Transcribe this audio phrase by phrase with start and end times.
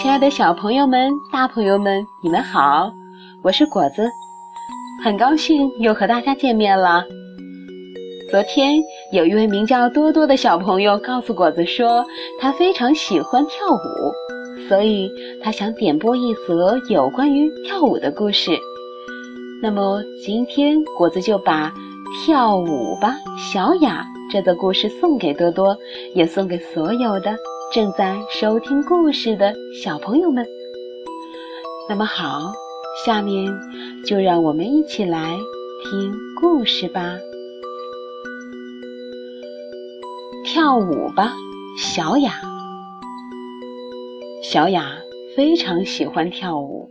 [0.00, 2.92] 亲爱的小朋友们、大朋友们，你们好，
[3.42, 4.08] 我是果子，
[5.04, 7.04] 很高兴又和大家见面了。
[8.30, 8.80] 昨天
[9.12, 12.04] 有一位名叫多多的小朋友告诉果子说，
[12.40, 15.10] 他非常喜欢跳舞，所以
[15.42, 18.52] 他想点播一则有关于跳舞的故事。
[19.62, 21.68] 那么今天果子就把
[22.24, 25.76] 《跳舞吧，小雅》这则故事送给多多，
[26.14, 27.36] 也送给所有的
[27.70, 30.46] 正在收听故事的小朋友们。
[31.90, 32.50] 那么好，
[33.04, 33.52] 下面
[34.06, 35.38] 就让我们一起来
[35.84, 37.18] 听故事吧。
[40.46, 41.34] 跳舞吧，
[41.76, 42.32] 小雅。
[44.42, 44.96] 小雅
[45.36, 46.88] 非常喜欢跳舞。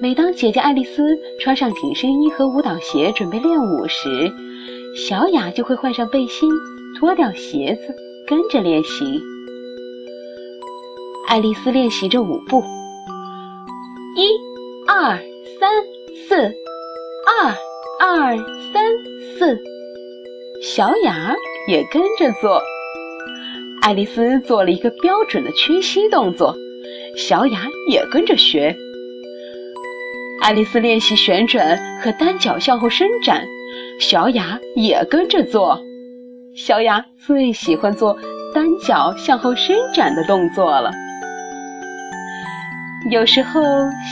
[0.00, 1.02] 每当姐姐爱丽丝
[1.40, 4.32] 穿上紧身衣和舞蹈鞋准备练舞时，
[4.94, 6.48] 小雅就会换上背心，
[6.96, 7.92] 脱掉鞋子，
[8.24, 9.20] 跟着练习。
[11.26, 12.62] 爱丽丝练习着舞步，
[14.14, 14.28] 一、
[14.86, 15.18] 二、
[15.58, 15.68] 三、
[16.28, 16.36] 四，
[17.42, 17.52] 二、
[18.00, 18.36] 二、
[18.72, 18.84] 三、
[19.36, 19.58] 四。
[20.62, 21.34] 小雅
[21.68, 22.62] 也跟着做。
[23.82, 26.54] 爱丽丝做了一个标准的屈膝动作，
[27.16, 28.76] 小雅也跟着学。
[30.40, 33.44] 爱丽丝练习旋转和单脚向后伸展，
[33.98, 35.78] 小雅也跟着做。
[36.54, 38.16] 小雅最喜欢做
[38.54, 40.92] 单脚向后伸展的动作了。
[43.10, 43.60] 有时候，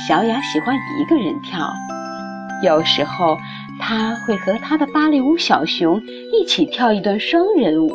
[0.06, 1.70] 小雅喜欢一个人跳；
[2.62, 3.36] 有时候，
[3.78, 7.92] 她会和她的芭蕾舞小熊一起跳一段双人舞。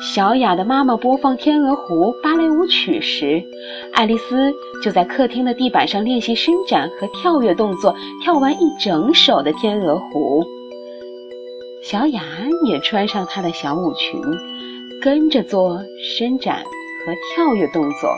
[0.00, 3.44] 小雅的妈妈播放《天鹅湖》芭蕾舞曲时，
[3.92, 10.40] 爱丽丝就在客厅的地板上练习伸展和跳跃动作，跳完一整首的《天鹅湖》。
[11.82, 12.22] 小雅
[12.64, 14.20] 也穿上她的小舞裙，
[15.02, 15.78] 跟着做
[16.16, 16.62] 伸展
[17.04, 18.10] 和跳跃动作。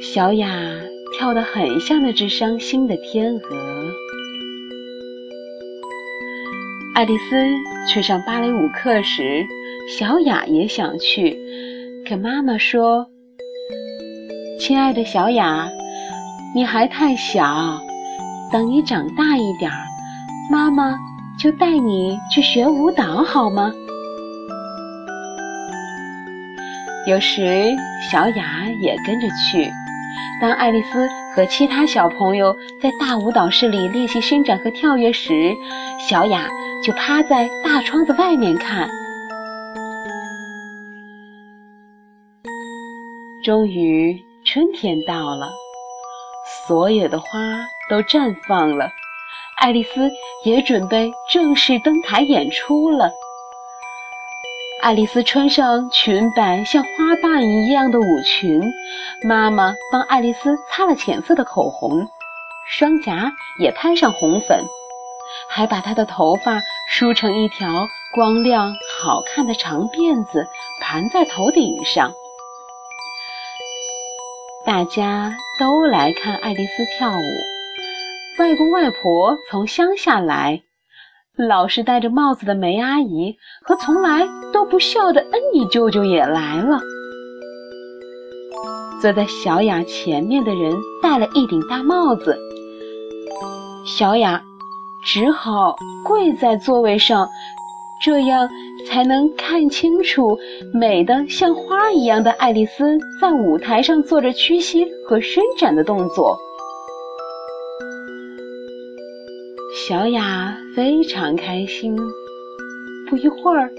[0.00, 0.48] 小雅
[1.18, 4.03] 跳得很像那只伤心的天鹅。
[6.94, 7.36] 爱丽丝
[7.88, 9.44] 去上芭蕾舞课时。
[9.98, 11.36] 小雅也想去，
[12.08, 13.06] 可妈妈说
[14.58, 15.68] ：“亲爱的小雅，
[16.54, 17.78] 你还太小，
[18.50, 19.76] 等你长大一点儿，
[20.50, 20.98] 妈妈
[21.38, 23.70] 就带你去学舞蹈，好吗？”
[27.06, 27.76] 有时
[28.10, 29.70] 小雅也跟着去。
[30.40, 35.54] 当爱丽丝和其他小朋友在大舞蹈室里练习伸展和跳跃时，
[36.08, 36.48] 小雅
[36.84, 38.88] 就趴在大窗子外面看。
[43.42, 45.50] 终于春天到了，
[46.66, 47.28] 所有的花
[47.88, 48.90] 都绽放了，
[49.58, 50.10] 爱丽丝
[50.44, 53.10] 也准备正式登台演出了。
[54.82, 56.90] 爱丽丝穿上裙摆像花
[57.22, 58.60] 瓣一样的舞裙，
[59.26, 62.06] 妈妈帮爱丽丝擦了浅色的口红，
[62.68, 64.62] 双颊也拍上红粉，
[65.48, 70.46] 还把她的头发梳成一条光亮好看的长辫子，
[70.80, 72.12] 盘在头顶上。
[74.66, 78.40] 大家都来看爱丽丝跳舞。
[78.40, 80.62] 外公外婆从乡下来，
[81.36, 86.80] 老是戴着帽子的梅阿姨和从来都不笑的恩妮舅舅也来了。
[89.02, 92.38] 坐在小雅前面的人戴了一顶大帽子，
[93.84, 94.42] 小雅
[95.04, 97.28] 只好跪在座位上，
[98.00, 98.48] 这样。
[98.86, 100.36] 才能看清楚
[100.74, 106.36] 美的像花一样的爱丽丝在舞台上做着屈膝和伸展的动作。
[109.74, 111.96] 小雅非常开心，
[113.08, 113.70] 不一会儿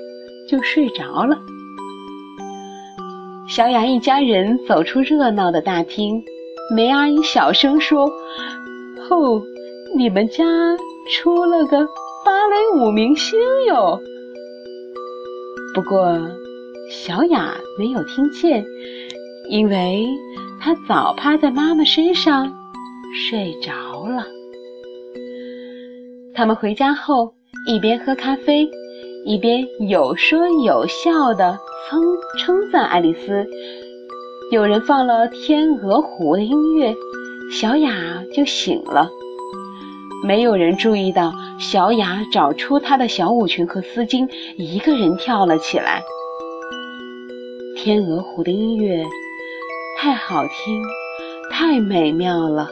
[0.49, 1.37] 就睡着了。
[3.47, 6.23] 小雅一家人走出热闹的大厅，
[6.73, 8.07] 梅阿姨小声说
[9.11, 9.41] ：“哦，
[9.95, 10.43] 你们家
[11.11, 11.85] 出了个
[12.23, 13.99] 芭蕾舞明星哟。”
[15.73, 16.17] 不过，
[16.89, 18.65] 小雅没有听见，
[19.49, 20.05] 因为
[20.59, 22.51] 她早趴在妈妈身上
[23.13, 24.25] 睡着了。
[26.33, 27.33] 他们回家后，
[27.67, 28.69] 一边喝咖啡，
[29.25, 31.57] 一边有说有笑的
[31.89, 32.01] 称
[32.37, 33.45] 称赞爱丽丝。
[34.51, 36.93] 有人放了《天鹅湖》的音乐，
[37.51, 37.91] 小雅
[38.33, 39.09] 就醒了。
[40.25, 41.33] 没有人注意到。
[41.57, 46.01] 小雅找出她的小舞裙和丝巾，一个人跳了起来。
[47.77, 49.03] 天鹅湖的音乐
[49.97, 50.83] 太好听，
[51.51, 52.69] 太美妙了。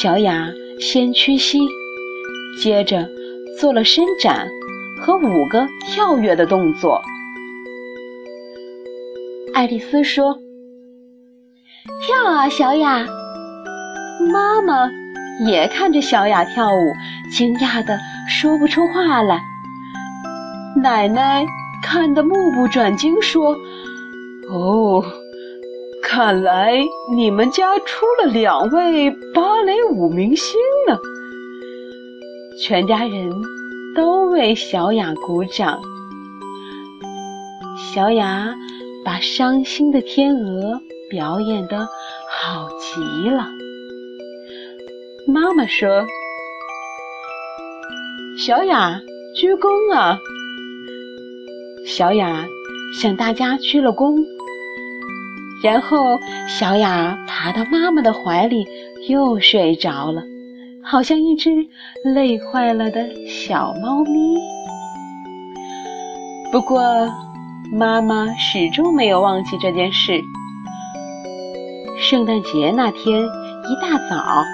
[0.00, 0.48] 小雅
[0.80, 1.60] 先屈膝，
[2.60, 3.08] 接着
[3.60, 4.48] 做了伸展
[5.00, 7.00] 和五个跳跃的动作。
[9.52, 10.36] 爱丽丝说
[12.02, 13.06] ：“跳啊，小雅！”
[14.32, 14.90] 妈妈
[15.46, 16.92] 也看着小雅跳舞，
[17.30, 17.98] 惊讶的
[18.28, 19.40] 说不出话来。
[20.82, 21.44] 奶奶
[21.82, 23.56] 看得目不转睛，说
[24.50, 25.04] ：“哦。”
[26.06, 26.78] 看来
[27.16, 30.54] 你们家出了两位芭蕾舞明星
[30.86, 30.96] 呢！
[32.62, 33.32] 全家人
[33.96, 35.80] 都为小雅鼓掌。
[37.76, 38.54] 小雅
[39.04, 41.88] 把伤心的天鹅表演得
[42.30, 43.48] 好极了。
[45.26, 46.06] 妈妈说
[48.36, 49.00] ：“小雅，
[49.34, 50.18] 鞠躬啊！”
[51.88, 52.46] 小雅
[53.00, 54.22] 向大家鞠了躬。
[55.62, 58.66] 然后，小雅爬到妈妈的怀里，
[59.08, 60.22] 又睡着了，
[60.82, 61.50] 好像一只
[62.04, 64.36] 累坏了的小猫咪。
[66.52, 67.10] 不过，
[67.72, 70.20] 妈妈始终没有忘记这件事。
[71.98, 74.44] 圣诞节那天一大早，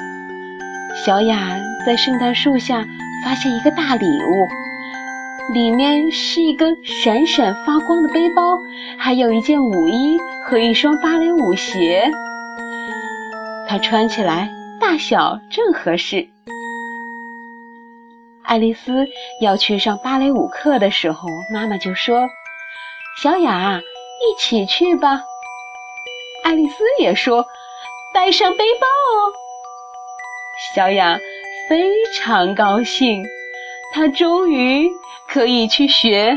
[1.02, 2.86] 小雅在圣诞树下
[3.24, 4.48] 发现一个大礼物。
[5.54, 8.58] 里面是一个闪闪发光的背包，
[8.98, 12.10] 还有一件舞衣和一双芭蕾舞鞋。
[13.66, 16.28] 它穿起来大小正合适。
[18.42, 19.06] 爱丽丝
[19.40, 22.28] 要去上芭蕾舞课的时候，妈妈就说
[23.22, 25.22] ：“小雅，一起去吧。”
[26.44, 27.46] 爱丽丝也说
[28.12, 29.32] ：“带上背包哦。”
[30.74, 31.18] 小雅
[31.68, 33.24] 非常高兴，
[33.92, 34.88] 她终于。
[35.32, 36.36] 可以去学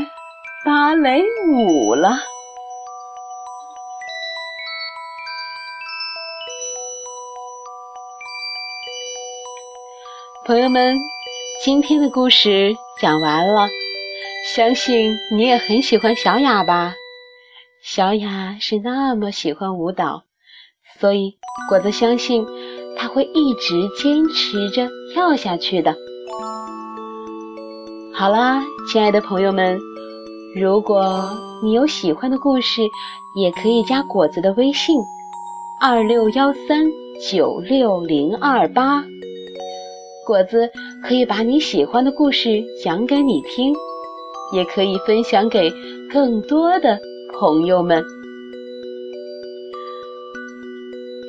[0.64, 2.16] 芭蕾舞了，
[10.46, 10.96] 朋友们，
[11.64, 13.66] 今天的故事讲完了，
[14.54, 16.94] 相信你也很喜欢小雅吧？
[17.82, 20.22] 小雅是那么喜欢舞蹈，
[21.00, 21.36] 所以
[21.68, 22.46] 果子相信
[22.96, 25.94] 他会一直坚持着跳下去的。
[28.12, 29.78] 好啦，亲爱的朋友们，
[30.54, 31.28] 如果
[31.62, 32.82] 你有喜欢的故事，
[33.34, 34.96] 也可以加果子的微信：
[35.80, 36.86] 二六幺三
[37.30, 39.04] 九六零二八。
[40.26, 40.70] 果子
[41.02, 43.74] 可以把你喜欢的故事讲给你听，
[44.54, 45.70] 也可以分享给
[46.10, 46.98] 更多的
[47.38, 48.02] 朋友们。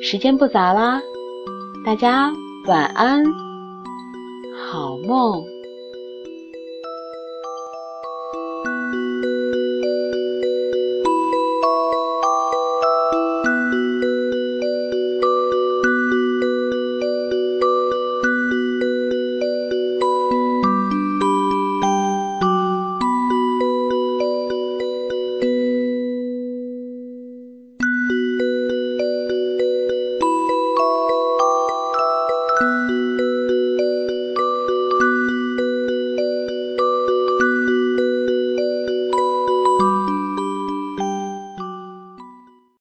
[0.02, 1.02] 时间不早啦，
[1.86, 2.32] 大家
[2.64, 3.22] 晚安，
[4.58, 5.55] 好梦。